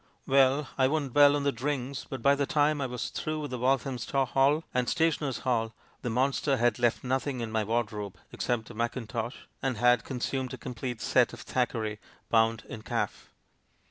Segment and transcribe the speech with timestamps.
[0.25, 3.51] Well, I won't dwell on the drinks, but by the time I was through with
[3.51, 8.71] the Walthamstow hall, and Stationers' Hall, the monster had left nothing in my wardrobe except
[8.71, 11.99] a mackintosh, and had consumed a complete set of Thackeray
[12.31, 13.29] bound in calf!"